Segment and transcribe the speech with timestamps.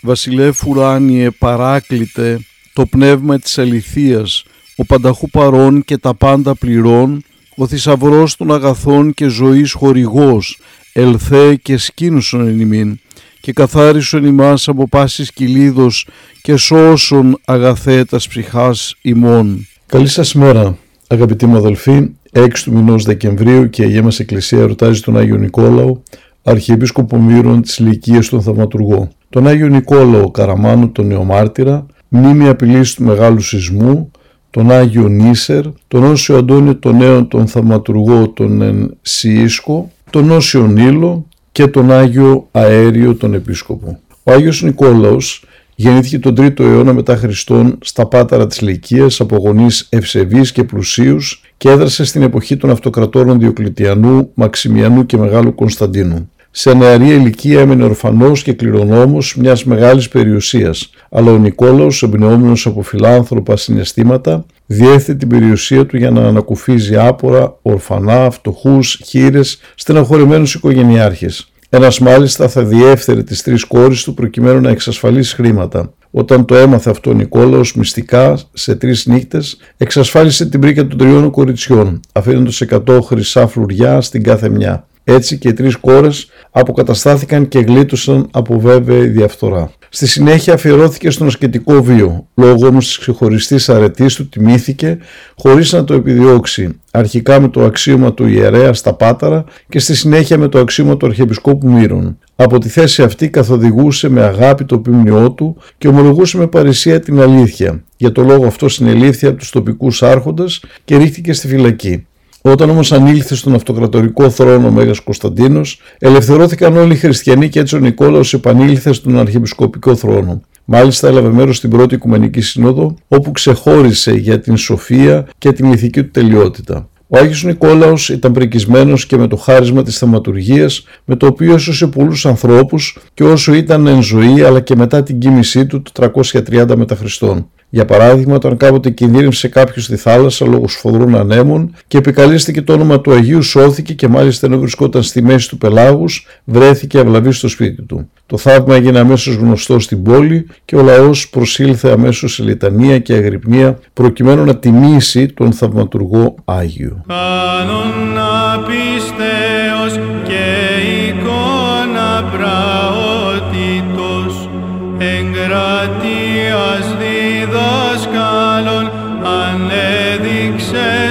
[0.00, 2.40] Βασιλεύ ουράνιε παράκλητε
[2.72, 4.44] το πνεύμα της αληθείας,
[4.76, 7.24] ο πανταχού παρών και τα πάντα πληρών,
[7.56, 10.58] ο θησαυρός των αγαθών και ζωής χορηγός,
[10.92, 13.00] ελθέ και σκήνουσον εν ημίν,
[13.46, 16.08] και καθάρισον ημάς από πάσης κυλίδος
[16.42, 19.66] και σώσον αγαθέτας ψυχάς ημών.
[19.86, 24.66] Καλή σας μέρα αγαπητοί μου αδελφοί, 6 του μηνός Δεκεμβρίου και η Αγία μας Εκκλησία
[24.66, 25.96] ρωτάζει τον Άγιο Νικόλαο,
[26.42, 29.08] Αρχιεπίσκοπο Μύρων της Λυκίας των Θαυματουργό.
[29.28, 34.10] Τον Άγιο Νικόλαο Καραμάνου τον Νεομάρτυρα, μνήμη απειλής του Μεγάλου Σεισμού,
[34.50, 40.66] τον Άγιο Νίσερ, τον Όσιο Αντώνιο τον Νέο τον Θαυματουργό τον Εν Σιίσκο, τον Όσιο
[40.66, 43.98] Νίλο και τον Άγιο Αέριο τον Επίσκοπο.
[44.22, 49.86] Ο Άγιος Νικόλαος γεννήθηκε τον 3ο αιώνα μετά Χριστόν στα πάταρα της Λυκίας από γονείς
[49.90, 56.30] ευσεβείς και πλουσίους και έδρασε στην εποχή των αυτοκρατόρων Διοκλητιανού, Μαξιμιανού και Μεγάλου Κωνσταντίνου.
[56.50, 62.82] Σε νεαρή ηλικία έμενε ορφανός και κληρονόμος μιας μεγάλης περιουσίας, αλλά ο Νικόλαος, εμπνεόμενο από
[62.82, 71.50] φιλάνθρωπα συναισθήματα, διέθετε την περιουσία του για να ανακουφίζει άπορα, ορφανά, φτωχούς, χείρες, στεναχωρημένους οικογενειάρχες.
[71.68, 75.92] Ένας μάλιστα θα διέφερε τις τρεις κόρε του προκειμένου να εξασφαλίσει χρήματα.
[76.10, 81.30] Όταν το έμαθε αυτό ο Νικόλαος μυστικά σε τρεις νύχτες, εξασφάλισε την πρίκα των τριών
[81.30, 84.86] κοριτσιών, αφήνοντας 100 χρυσά φλουριά στην κάθε μια.
[85.08, 89.70] Έτσι και οι τρεις κόρες αποκαταστάθηκαν και γλίτωσαν από βέβαιη διαφθορά.
[89.88, 92.26] Στη συνέχεια αφιερώθηκε στον ασκητικό βίο.
[92.34, 94.98] Λόγω όμως της ξεχωριστής αρετής του τιμήθηκε
[95.36, 96.80] χωρίς να το επιδιώξει.
[96.90, 101.06] Αρχικά με το αξίωμα του ιερέα στα Πάταρα και στη συνέχεια με το αξίωμα του
[101.06, 102.18] Αρχιεπισκόπου Μύρων.
[102.36, 107.20] Από τη θέση αυτή καθοδηγούσε με αγάπη το ποιμνιό του και ομολογούσε με παρησία την
[107.20, 107.84] αλήθεια.
[107.96, 112.06] Για το λόγο αυτό συνελήφθη από τους τοπικούς άρχοντες και ρίχτηκε στη φυλακή.
[112.48, 117.76] Όταν όμως ανήλθε στον αυτοκρατορικό θρόνο ο Μέγας Κωνσταντίνος, ελευθερώθηκαν όλοι οι χριστιανοί και έτσι
[117.76, 120.40] ο Νικόλαος επανήλθε στον αρχιεπισκοπικό θρόνο.
[120.64, 126.02] Μάλιστα έλαβε μέρος στην πρώτη Οικουμενική Σύνοδο, όπου ξεχώρισε για την σοφία και την ηθική
[126.02, 126.88] του τελειότητα.
[127.08, 131.86] Ο Άγιος Νικόλαος ήταν πρικισμένος και με το χάρισμα της θαυματουργίας, με το οποίο έσωσε
[131.86, 136.76] πολλούς ανθρώπους και όσο ήταν εν ζωή αλλά και μετά την κοίμησή του το 330
[136.76, 137.50] μετά Χριστόν.
[137.68, 143.00] Για παράδειγμα, όταν κάποτε κινδύνευσε κάποιος στη θάλασσα λόγω σφοδρών ανέμων και επικαλίστηκε το όνομα
[143.00, 147.82] του Αγίου, σώθηκε και μάλιστα ενώ βρισκόταν στη μέση του πελάγους, βρέθηκε αυλαβή στο σπίτι
[147.82, 148.10] του.
[148.26, 153.14] Το θαύμα έγινε αμέσως γνωστό στην πόλη και ο λαός προσήλθε αμέσως σε λιτανία και
[153.14, 157.04] αγρυπνία προκειμένου να τιμήσει τον θαυματουργό Άγιο.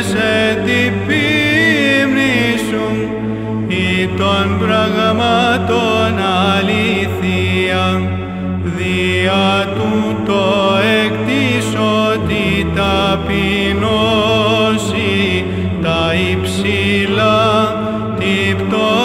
[0.09, 2.85] Σε την πίμνη σου
[3.67, 6.13] ή των πραγμάτων
[6.57, 7.83] αλήθεια.
[8.63, 9.91] Διά του
[10.25, 10.45] το
[11.03, 11.93] εκτίσω
[12.27, 12.45] τη
[12.75, 14.05] ταπεινώση
[15.81, 17.43] τα υψηλά
[18.19, 19.04] την πτώση